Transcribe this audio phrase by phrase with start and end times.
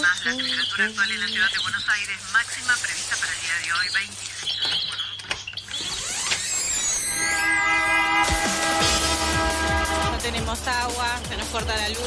[0.00, 0.32] máxima.
[0.32, 3.72] La temperatura actual en la ciudad de Buenos Aires, máxima prevista para el día de
[3.72, 5.52] hoy, 26
[10.12, 11.98] No tenemos agua, se nos corta la luz,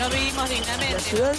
[0.00, 0.94] no vivimos dignamente.
[0.94, 1.34] La ciudad,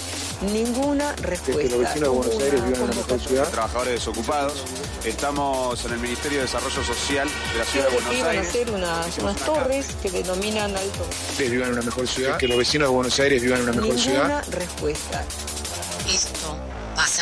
[0.52, 1.62] ninguna que respuesta.
[1.76, 3.48] los vecinos de Buenos Aires vivan en una mejor ciudad.
[3.50, 4.64] trabajadores desocupados.
[5.04, 8.30] Estamos en el Ministerio de Desarrollo Social de la Ciudad de Quieren Buenos iban a
[8.30, 8.48] Aires.
[8.48, 11.06] hacer unas, Hicimos unas una torres que denominan alto.
[11.30, 12.38] Ustedes vivan en una mejor ciudad.
[12.38, 14.22] Que los vecinos de Buenos Aires vivan en una mejor ciudad.
[14.28, 15.24] Ninguna respuesta.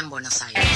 [0.08, 0.71] Buenos Aires.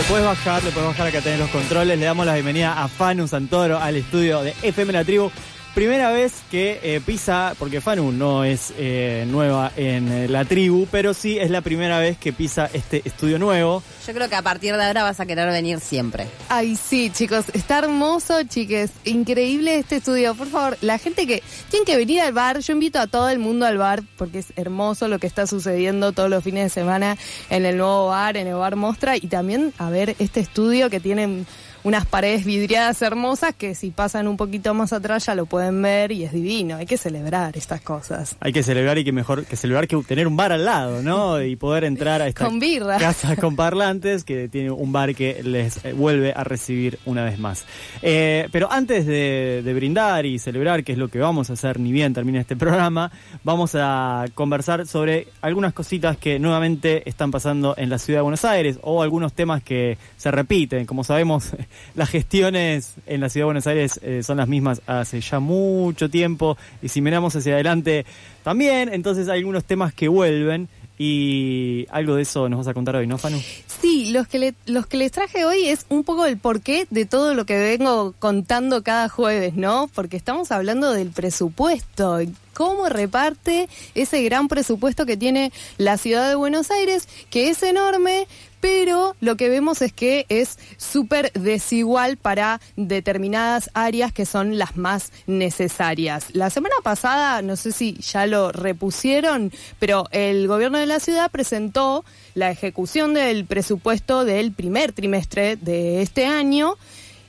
[0.00, 1.98] Le puedes bajar, le puedes bajar acá tenés los controles.
[1.98, 5.30] Le damos la bienvenida a Fanu Santoro al estudio de FM La Tribu.
[5.74, 10.88] Primera vez que eh, pisa, porque Fanu no es eh, nueva en eh, la tribu,
[10.90, 13.80] pero sí es la primera vez que pisa este estudio nuevo.
[14.04, 16.26] Yo creo que a partir de ahora vas a querer venir siempre.
[16.48, 18.90] Ay, sí, chicos, está hermoso, chiques.
[19.04, 20.34] Increíble este estudio.
[20.34, 21.40] Por favor, la gente que
[21.70, 24.52] tiene que venir al bar, yo invito a todo el mundo al bar porque es
[24.56, 27.16] hermoso lo que está sucediendo todos los fines de semana
[27.48, 30.98] en el nuevo bar, en el bar Mostra, y también a ver este estudio que
[30.98, 31.44] tiene
[31.82, 36.12] unas paredes vidriadas hermosas que si pasan un poquito más atrás ya lo pueden ver
[36.12, 36.76] y es divino.
[36.76, 38.36] Hay que celebrar estas cosas.
[38.40, 41.42] Hay que celebrar y que mejor que celebrar que tener un bar al lado, ¿no?
[41.42, 42.98] Y poder entrar a esta Con birra.
[42.98, 47.38] casa con parlantes que tiene un bar que les eh, vuelve a recibir una vez
[47.38, 47.64] más.
[48.02, 51.80] Eh, pero antes de, de brindar y celebrar, que es lo que vamos a hacer,
[51.80, 53.10] ni bien termine este programa,
[53.44, 58.44] vamos a conversar sobre algunas cositas que nuevamente están pasando en la ciudad de Buenos
[58.44, 60.86] Aires o algunos temas que se repiten.
[60.86, 61.52] Como sabemos,
[61.94, 66.08] las gestiones en la ciudad de Buenos Aires eh, son las mismas hace ya mucho
[66.08, 68.04] tiempo y si miramos hacia adelante
[68.42, 70.68] también, entonces hay algunos temas que vuelven
[71.02, 73.40] y algo de eso nos vas a contar hoy, ¿no, Fanu?
[73.80, 77.32] Sí, los que, los que les traje hoy es un poco el porqué de todo
[77.32, 79.88] lo que vengo contando cada jueves, ¿no?
[79.94, 82.18] Porque estamos hablando del presupuesto.
[82.60, 88.28] ¿Cómo reparte ese gran presupuesto que tiene la ciudad de Buenos Aires, que es enorme,
[88.60, 94.76] pero lo que vemos es que es súper desigual para determinadas áreas que son las
[94.76, 96.26] más necesarias.
[96.34, 101.30] La semana pasada, no sé si ya lo repusieron, pero el gobierno de la ciudad
[101.30, 102.04] presentó
[102.34, 106.76] la ejecución del presupuesto del primer trimestre de este año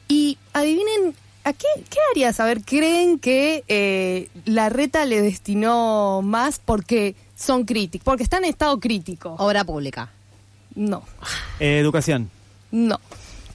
[0.10, 1.16] y adivinen.
[1.44, 7.16] ¿A qué, qué áreas, a ver, creen que eh, la reta le destinó más porque
[7.36, 9.36] son críticos, porque están en estado crítico?
[9.40, 10.10] Obra pública.
[10.76, 11.04] No,
[11.60, 12.30] Eh, educación.
[12.72, 13.00] no,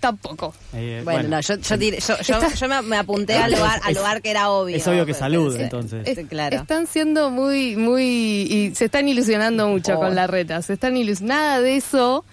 [0.00, 0.52] tampoco.
[0.74, 3.80] Eh, Bueno, no, yo, yo, tiré- yo, yo- Está- yo me, me apunté al lugar,
[3.84, 4.76] al lugar que era obvio.
[4.76, 6.06] es obvio que Pero- salud, entonces.
[6.08, 6.56] Es- Es- claro.
[6.56, 10.00] Están siendo muy, muy, y se están ilusionando mucho Oh.
[10.00, 10.60] con la reta.
[10.62, 12.24] Se están ilus- nada de eso.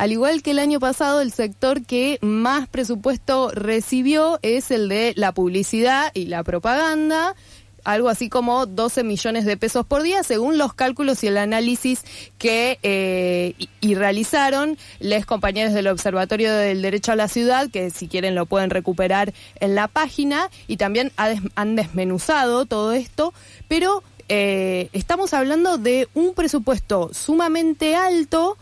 [0.00, 5.12] Al igual que el año pasado, el sector que más presupuesto recibió es el de
[5.14, 7.34] la publicidad y la propaganda.
[7.84, 12.02] Algo así como 12 millones de pesos por día, según los cálculos y el análisis
[12.38, 13.52] que eh,
[13.82, 18.70] realizaron les compañeros del Observatorio del Derecho a la Ciudad, que si quieren lo pueden
[18.70, 23.34] recuperar en la página, y también han desmenuzado todo esto,
[23.68, 28.56] pero eh, estamos hablando de un presupuesto sumamente alto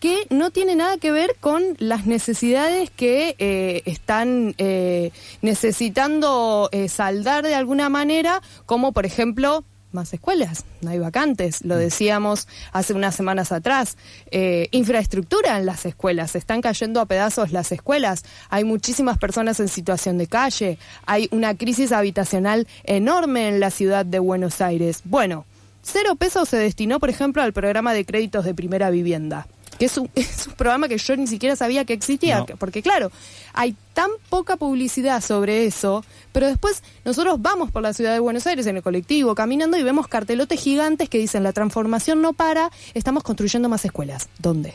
[0.00, 6.88] que no tiene nada que ver con las necesidades que eh, están eh, necesitando eh,
[6.88, 12.92] saldar de alguna manera, como por ejemplo más escuelas, no hay vacantes, lo decíamos hace
[12.92, 13.96] unas semanas atrás.
[14.30, 19.60] Eh, infraestructura en las escuelas, se están cayendo a pedazos las escuelas, hay muchísimas personas
[19.60, 25.00] en situación de calle, hay una crisis habitacional enorme en la ciudad de Buenos Aires.
[25.04, 25.46] Bueno,
[25.82, 29.46] cero pesos se destinó, por ejemplo, al programa de créditos de primera vivienda
[29.78, 32.46] que es un, es un programa que yo ni siquiera sabía que existía, No.
[32.58, 33.10] porque claro,
[33.52, 38.46] hay tan poca publicidad sobre eso, pero después nosotros vamos por la ciudad de Buenos
[38.46, 42.70] Aires en el colectivo, caminando y vemos cartelotes gigantes que dicen la transformación no para,
[42.94, 44.28] estamos construyendo más escuelas.
[44.38, 44.74] ¿Dónde?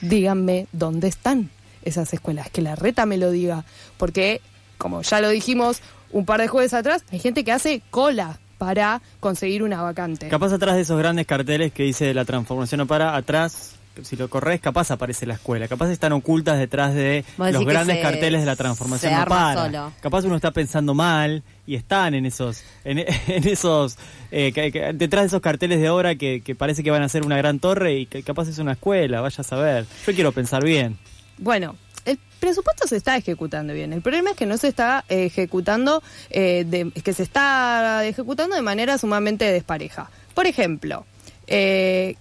[0.00, 1.50] Díganme dónde están
[1.82, 3.64] esas escuelas, que la reta me lo diga,
[3.98, 4.40] porque
[4.78, 5.80] como ya lo dijimos
[6.12, 10.28] un par de jueves atrás, hay gente que hace cola para conseguir una vacante.
[10.28, 14.28] Capaz atrás de esos grandes carteles que dice la transformación no para, atrás si lo
[14.28, 18.46] corres, capaz aparece la escuela, capaz están ocultas detrás de los grandes se- carteles de
[18.46, 19.62] la transformación no para.
[19.64, 19.92] solo.
[20.00, 22.98] Capaz uno está pensando mal y están en esos, en,
[23.28, 23.96] en esos,
[24.30, 27.08] eh, que- que- detrás de esos carteles de obra que, que parece que van a
[27.08, 29.86] ser una gran torre y que capaz es una escuela, vaya a saber.
[30.06, 30.98] Yo quiero pensar bien.
[31.38, 33.92] Bueno, el presupuesto se está ejecutando bien.
[33.92, 38.54] El problema es que no se está eh, ejecutando, eh, de- que se está ejecutando
[38.56, 40.10] de manera sumamente despareja.
[40.34, 41.06] Por ejemplo,
[41.46, 42.16] eh,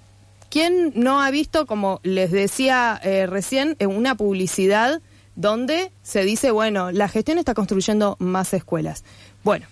[0.53, 5.01] ¿quién no ha visto, como les decía eh, recién, en una publicidad
[5.35, 9.03] donde se dice, bueno, la gestión está construyendo más escuelas?
[9.43, 9.65] Bueno.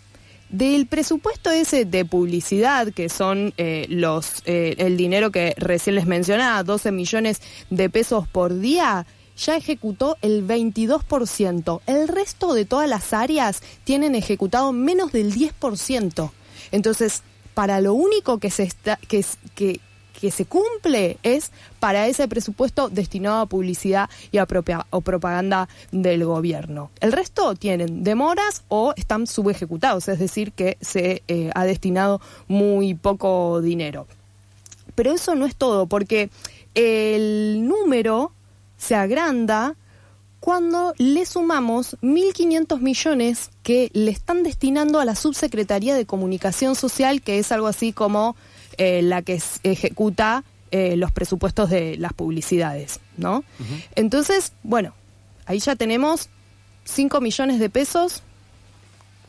[0.49, 6.07] Del presupuesto ese de publicidad, que son eh, los eh, el dinero que recién les
[6.07, 9.05] mencionaba, 12 millones de pesos por día,
[9.37, 11.81] ya ejecutó el 22%.
[11.85, 16.31] El resto de todas las áreas tienen ejecutado menos del 10%.
[16.73, 17.23] Entonces,
[17.53, 19.79] para lo único que se está que, es- que
[20.21, 25.67] que se cumple es para ese presupuesto destinado a publicidad y a propia- o propaganda
[25.91, 26.91] del gobierno.
[26.99, 32.93] El resto tienen demoras o están subejecutados, es decir, que se eh, ha destinado muy
[32.93, 34.05] poco dinero.
[34.93, 36.29] Pero eso no es todo, porque
[36.75, 38.31] el número
[38.77, 39.75] se agranda
[40.39, 47.21] cuando le sumamos 1.500 millones que le están destinando a la Subsecretaría de Comunicación Social,
[47.21, 48.35] que es algo así como
[48.83, 53.43] eh, la que ejecuta eh, los presupuestos de las publicidades, ¿no?
[53.93, 54.95] Entonces, bueno,
[55.45, 56.29] ahí ya tenemos
[56.85, 58.23] 5 millones de pesos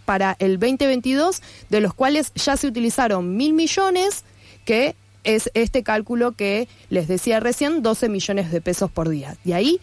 [0.07, 4.25] para el 2022, de los cuales ya se utilizaron mil millones,
[4.65, 9.37] que es este cálculo que les decía recién, 12 millones de pesos por día.
[9.45, 9.83] De ahí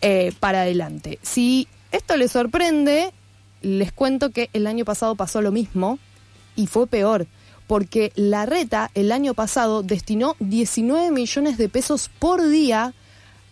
[0.00, 1.18] eh, para adelante.
[1.22, 3.12] Si esto les sorprende,
[3.62, 5.98] les cuento que el año pasado pasó lo mismo
[6.54, 7.26] y fue peor,
[7.68, 12.92] porque la reta el año pasado destinó 19 millones de pesos por día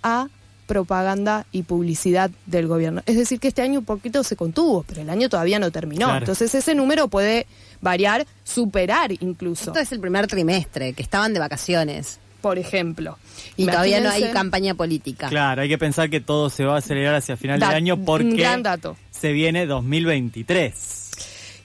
[0.03, 0.27] a
[0.67, 3.01] propaganda y publicidad del gobierno.
[3.07, 6.07] Es decir, que este año un poquito se contuvo, pero el año todavía no terminó.
[6.07, 6.19] Claro.
[6.19, 7.47] Entonces ese número puede
[7.81, 12.19] variar, superar incluso, Esto es el primer trimestre, que estaban de vacaciones.
[12.41, 13.19] por ejemplo.
[13.57, 15.29] Y todavía no hay campaña política.
[15.29, 17.97] Claro, hay que pensar que todo se va a acelerar hacia final Da- del año
[18.05, 18.97] porque gran dato.
[19.11, 21.11] se viene 2023.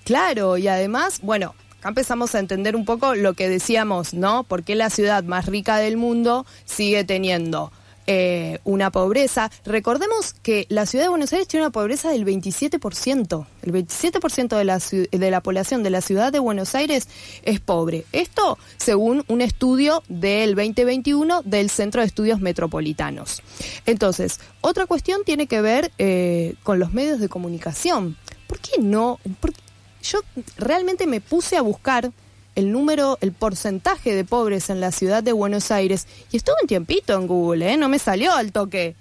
[0.04, 4.44] Claro, y además, bueno, acá empezamos a entender un poco lo que decíamos, ¿no?
[4.44, 7.72] Porque la ciudad más rica del mundo sigue teniendo
[8.07, 9.50] eh, una pobreza.
[9.66, 13.45] Recordemos que la ciudad de Buenos Aires tiene una pobreza del 27%.
[13.63, 14.80] El 27% de la,
[15.12, 17.07] de la población de la ciudad de Buenos Aires
[17.44, 18.06] es pobre.
[18.12, 23.42] Esto según un estudio del 2021 del Centro de Estudios Metropolitanos.
[23.86, 28.18] Entonces, otra cuestión tiene que ver eh, con los medios de comunicación.
[28.48, 29.19] ¿Por qué no?
[29.39, 29.54] por-
[30.01, 30.19] yo
[30.57, 32.12] realmente me puse a buscar
[32.56, 36.68] el número, el porcentaje de pobres en la ciudad de Buenos Aires y estuve un
[36.68, 37.77] tiempito en Google, ¿eh?
[37.77, 38.95] no me salió al toque.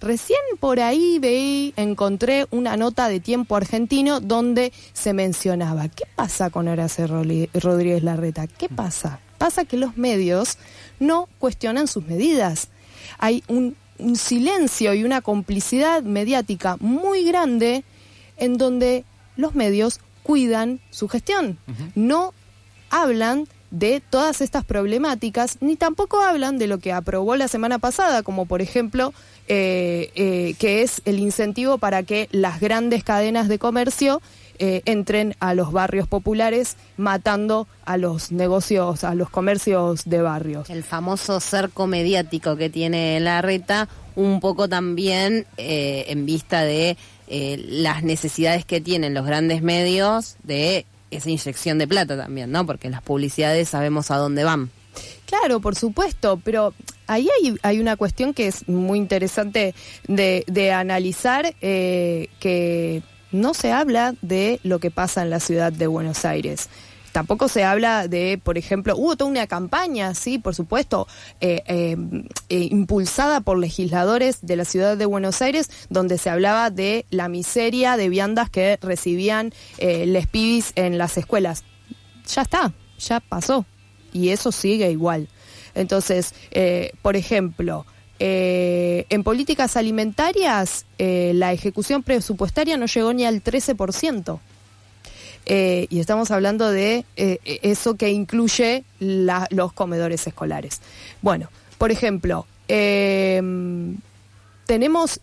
[0.00, 6.50] Recién por ahí veí, encontré una nota de tiempo argentino donde se mencionaba, ¿qué pasa
[6.50, 8.46] con Horacio Rodríguez Larreta?
[8.46, 9.20] ¿Qué pasa?
[9.38, 10.58] Pasa que los medios
[11.00, 12.68] no cuestionan sus medidas.
[13.18, 17.84] Hay un, un silencio y una complicidad mediática muy grande
[18.36, 19.04] en donde
[19.36, 21.56] los medios cuidan su gestión.
[21.94, 22.34] No
[22.90, 28.24] hablan de todas estas problemáticas, ni tampoco hablan de lo que aprobó la semana pasada,
[28.24, 29.14] como por ejemplo,
[29.46, 34.20] eh, eh, que es el incentivo para que las grandes cadenas de comercio
[34.58, 40.70] eh, entren a los barrios populares, matando a los negocios, a los comercios de barrios.
[40.70, 46.96] El famoso cerco mediático que tiene la reta, un poco también eh, en vista de
[47.28, 52.66] eh, las necesidades que tienen los grandes medios de esa inyección de plata también, ¿no?
[52.66, 54.70] Porque las publicidades sabemos a dónde van.
[55.26, 56.72] Claro, por supuesto, pero
[57.06, 57.28] ahí
[57.62, 59.74] hay, una cuestión que es muy interesante
[60.06, 63.02] de, de analizar, eh, que
[63.32, 66.68] no se habla de lo que pasa en la ciudad de Buenos Aires.
[67.16, 71.08] Tampoco se habla de, por ejemplo, hubo toda una campaña, sí, por supuesto,
[71.40, 71.96] eh, eh,
[72.50, 77.28] eh, impulsada por legisladores de la ciudad de Buenos Aires, donde se hablaba de la
[77.28, 81.64] miseria de viandas que recibían les pibis en las escuelas.
[82.34, 83.64] Ya está, ya pasó
[84.12, 85.30] y eso sigue igual.
[85.74, 86.34] Entonces,
[87.00, 87.86] por ejemplo,
[88.18, 94.38] en políticas alimentarias la ejecución presupuestaria no llegó ni al 13%.
[95.46, 100.80] Eh, y estamos hablando de eh, eso que incluye los comedores escolares.
[101.22, 101.48] Bueno,
[101.78, 103.40] por ejemplo, eh,
[104.66, 105.20] tenemos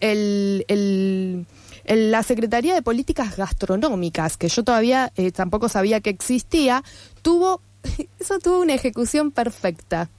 [1.85, 6.83] la Secretaría de Políticas Gastronómicas, que yo todavía eh, tampoco sabía que existía,
[7.21, 7.61] tuvo,
[8.19, 10.09] eso tuvo una ejecución perfecta.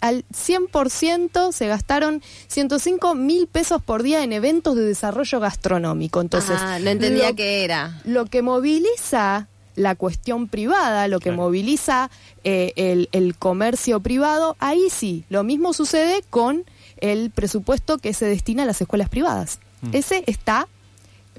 [0.00, 6.20] Al 100% se gastaron 105 mil pesos por día en eventos de desarrollo gastronómico.
[6.20, 8.00] Entonces, Ah, no entendía lo- qué era.
[8.04, 11.42] lo que moviliza la cuestión privada, lo que Claro.
[11.42, 12.10] moviliza
[12.44, 16.64] eh, el, el comercio privado, ahí sí, lo mismo sucede con
[16.98, 19.58] el presupuesto que se destina a las escuelas privadas.
[19.92, 20.66] Ese está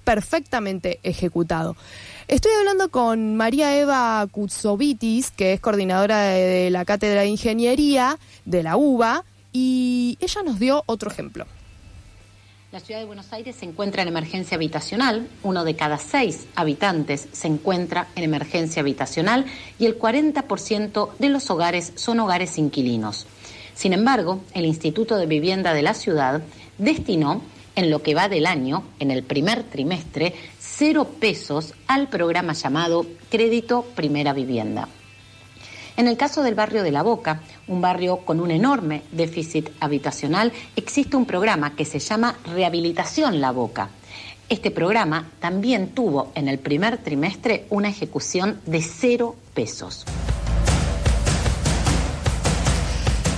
[0.07, 1.75] perfectamente ejecutado.
[2.29, 8.17] Estoy hablando con María Eva Kutsovitis, que es coordinadora de, de la Cátedra de Ingeniería
[8.45, 11.45] de la UBA, y ella nos dio otro ejemplo.
[12.71, 17.27] La ciudad de Buenos Aires se encuentra en emergencia habitacional, uno de cada seis habitantes
[17.33, 19.45] se encuentra en emergencia habitacional
[19.77, 23.27] y el 40% de los hogares son hogares inquilinos.
[23.73, 26.41] Sin embargo, el Instituto de Vivienda de la ciudad
[26.77, 27.41] destinó
[27.77, 33.05] en lo que va del año, en el primer trimestre, cero pesos al programa llamado
[33.29, 34.89] Crédito Primera Vivienda.
[35.95, 40.51] En el caso del barrio de La Boca, un barrio con un enorme déficit habitacional,
[40.75, 43.89] existe un programa que se llama Rehabilitación La Boca.
[44.49, 50.03] Este programa también tuvo en el primer trimestre una ejecución de cero pesos.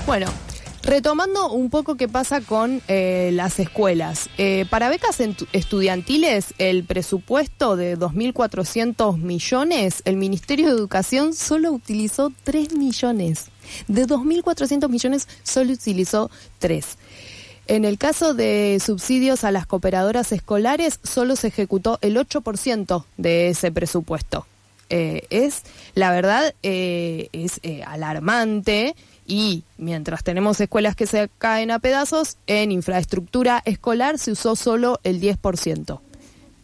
[0.06, 0.28] Bueno,
[0.90, 4.28] retomando un poco qué pasa con eh, las escuelas.
[4.40, 5.20] Eh, para becas
[5.54, 13.46] estudiantiles, el presupuesto de 2.400 millones, el Ministerio de Educación solo utilizó 3 millones.
[13.88, 16.98] De 2.400 millones, solo utilizó 3.
[17.68, 23.50] En el caso de subsidios a las cooperadoras escolares, solo se ejecutó el 8% de
[23.50, 24.48] ese presupuesto.
[24.90, 25.62] Eh, es,
[25.94, 28.96] la verdad, es alarmante
[29.30, 35.00] y mientras tenemos escuelas que se caen a pedazos, en infraestructura escolar se usó solo
[35.04, 36.00] el 10%,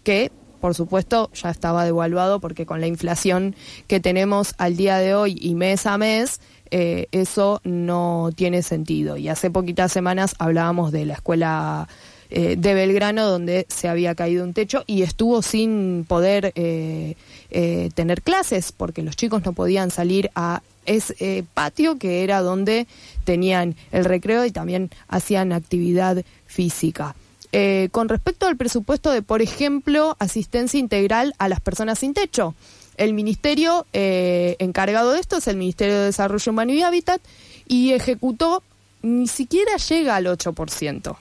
[0.03, 3.55] que por supuesto ya estaba devaluado porque con la inflación
[3.87, 6.41] que tenemos al día de hoy y mes a mes,
[6.71, 9.15] eh, eso no tiene sentido.
[9.15, 11.87] Y hace poquitas semanas hablábamos de la escuela
[12.31, 17.15] eh, de Belgrano donde se había caído un techo y estuvo sin poder eh,
[17.51, 22.87] eh, tener clases porque los chicos no podían salir a ese patio que era donde
[23.23, 27.15] tenían el recreo y también hacían actividad física.
[27.51, 32.53] Eh, con respecto al presupuesto de, por ejemplo, asistencia integral a las personas sin techo,
[32.97, 37.21] el ministerio eh, encargado de esto es el Ministerio de Desarrollo Humano y Hábitat
[37.67, 38.63] y ejecutó,
[39.01, 41.15] ni siquiera llega al 8%.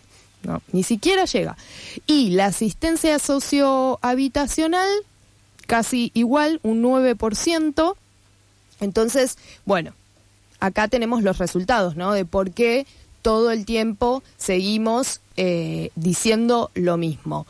[0.45, 1.57] No, ni siquiera llega.
[2.07, 4.89] Y la asistencia sociohabitacional,
[5.67, 7.95] casi igual, un 9%.
[8.85, 9.95] Entonces, bueno,
[10.61, 12.13] acá tenemos los resultados, ¿no?
[12.13, 12.87] De por qué
[13.23, 17.47] todo el tiempo seguimos eh, diciendo lo mismo.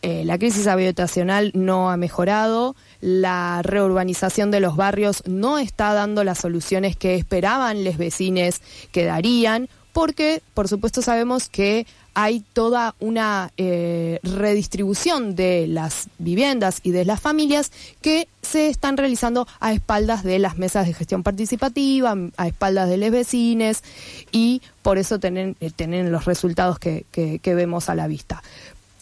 [0.00, 6.22] Eh, la crisis habitacional no ha mejorado, la reurbanización de los barrios no está dando
[6.22, 8.60] las soluciones que esperaban los vecinos
[8.92, 11.86] que darían, porque por supuesto sabemos que
[12.20, 17.70] hay toda una eh, redistribución de las viviendas y de las familias
[18.02, 22.96] que se están realizando a espaldas de las mesas de gestión participativa, a espaldas de
[22.96, 23.84] los vecinos
[24.32, 27.04] y por eso tienen, eh, los resultados que
[27.44, 28.42] vemos a la vista.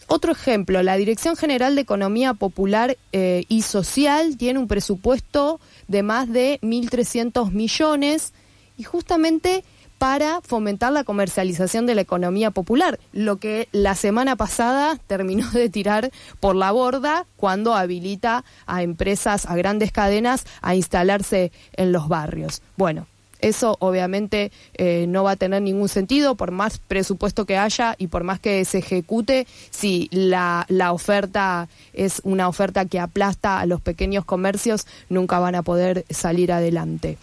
[0.08, 5.58] Otro ejemplo, la Dirección General de Economía Popular eh, y Social tiene un presupuesto
[5.88, 8.32] de más de 1.300 millones
[8.78, 9.64] y justamente
[9.98, 15.68] para fomentar la comercialización de la economía popular, lo que la semana pasada terminó de
[15.68, 16.10] tirar
[16.40, 22.62] por la borda cuando habilita a empresas, a grandes cadenas, a instalarse en los barrios.
[22.76, 23.06] Bueno,
[23.40, 28.08] eso obviamente eh, no va a tener ningún sentido por más presupuesto que haya y
[28.08, 33.66] por más que se ejecute si la, la oferta es una oferta que aplasta a
[33.66, 37.18] los pequeños comercios, nunca van a poder salir adelante.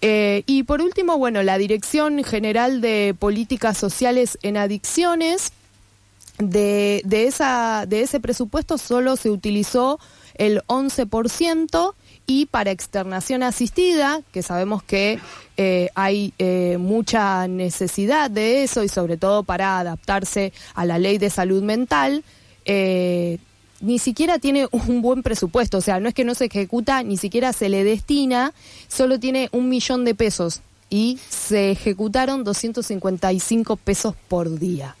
[0.00, 5.52] Eh, y por último, bueno, la Dirección General de Políticas Sociales en Adicciones,
[6.38, 10.00] de, de, esa, de ese presupuesto solo se utilizó
[10.34, 11.94] el 11%
[12.26, 15.18] y para externación asistida, que sabemos que
[15.56, 21.18] eh, hay eh, mucha necesidad de eso y sobre todo para adaptarse a la ley
[21.18, 22.24] de salud mental,
[22.64, 23.38] eh,
[23.80, 27.16] ni siquiera tiene un buen presupuesto, o sea, no es que no se ejecuta, ni
[27.16, 28.52] siquiera se le destina,
[28.88, 34.94] solo tiene un millón de pesos y se ejecutaron 255 pesos por día.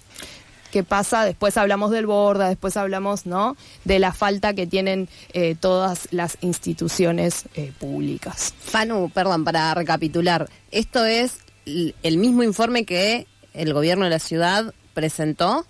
[0.72, 1.24] ¿Qué pasa?
[1.24, 3.56] Después hablamos del borda, después hablamos, ¿no?
[3.84, 8.54] De la falta que tienen eh, todas las instituciones eh, públicas.
[8.58, 11.36] Fanu, perdón, para recapitular, esto es
[11.66, 15.66] el mismo informe que el gobierno de la ciudad presentó.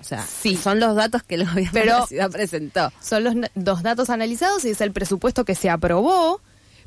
[0.00, 0.56] O sea, Sí.
[0.56, 2.92] son los datos que el gobierno de la ciudad presentó.
[3.02, 6.40] Son los dos datos analizados y es el presupuesto que se aprobó,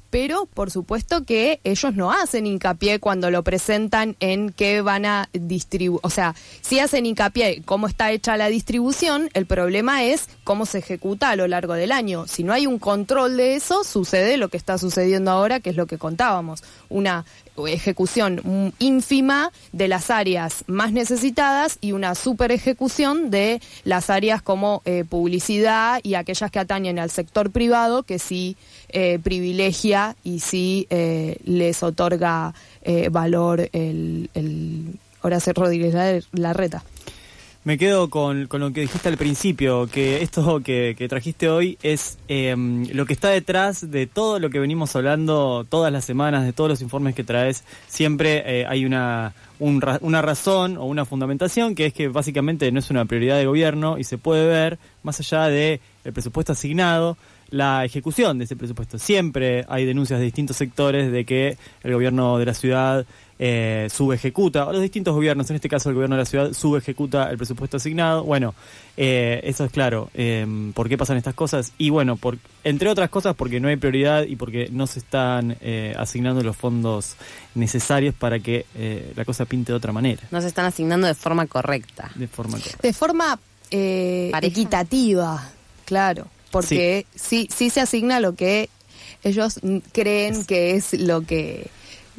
[0.09, 5.29] pero por supuesto que ellos no hacen hincapié cuando lo presentan en qué van a
[5.33, 10.65] distribuir, o sea, si hacen hincapié cómo está hecha la distribución, el problema es cómo
[10.65, 12.27] se ejecuta a lo largo del año.
[12.27, 15.75] Si no hay un control de eso, sucede lo que está sucediendo ahora, que es
[15.75, 17.25] lo que contábamos, una
[17.67, 24.81] ejecución ínfima de las áreas más necesitadas y una super ejecución de las áreas como
[24.85, 28.57] eh, publicidad y aquellas que atañen al sector privado que sí
[28.89, 32.53] eh, privilegia y sí eh, les otorga
[33.11, 36.83] valor el, el Horacio Rodríguez Larreta.
[37.65, 42.17] Me quedo con, con, lo que dijiste al principio, que esto que, trajiste hoy es
[42.29, 46.53] em, lo que está detrás de todo lo que venimos hablando todas las semanas, de
[46.53, 47.65] todos los informes que traes.
[47.87, 52.89] Siempre eh, hay una, una razón o una fundamentación, que es que básicamente no es
[52.91, 57.17] una prioridad de gobierno y se puede ver, más allá del el presupuesto asignado,
[57.51, 58.97] la ejecución de ese presupuesto.
[58.97, 63.05] Siempre hay denuncias de distintos sectores de que el gobierno de la ciudad
[63.41, 67.29] eh, subejecuta, o los distintos gobiernos, en este caso el gobierno de la ciudad, subejecuta
[67.29, 68.25] el presupuesto asignado.
[68.25, 68.53] Bueno,
[68.97, 70.09] eh, eso es claro.
[70.13, 71.71] Eh, ¿Por qué pasan estas cosas?
[71.77, 75.55] Y bueno, por, entre otras cosas porque no hay prioridad y porque no se están
[75.61, 77.15] eh, asignando los fondos
[77.55, 78.65] necesarios para que
[79.15, 80.21] la cosa pinte de otra manera.
[80.31, 82.11] No se están asignando de forma correcta.
[82.15, 82.79] De forma correcta.
[82.81, 83.39] De forma
[83.71, 85.49] equitativa,
[85.85, 86.27] claro.
[86.51, 87.49] Porque sí.
[87.55, 88.69] sí se asigna lo que
[89.23, 89.59] ellos
[89.91, 91.69] creen que es lo que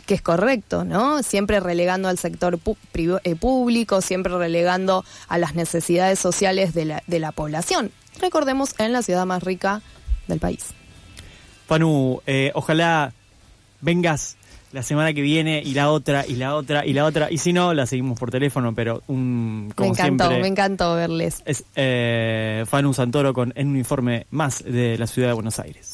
[0.06, 1.22] que es correcto, ¿no?
[1.22, 2.58] Siempre relegando al sector
[2.94, 7.92] eh, público, siempre relegando a las necesidades sociales de la, de la población.
[8.20, 9.82] Recordemos, en la ciudad más rica
[10.26, 10.66] del país.
[11.68, 13.12] Panu, eh, ojalá
[13.80, 14.36] vengas
[14.72, 17.30] la semana que viene y la otra y la otra y la otra.
[17.30, 20.94] Y si no la seguimos por teléfono pero un como me encantó siempre, me encantó
[20.94, 21.42] verles.
[21.44, 25.89] es eh, Fanu Santoro con en un informe más de la ciudad de Buenos Aires